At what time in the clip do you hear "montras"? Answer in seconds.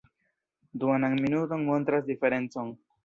1.67-2.07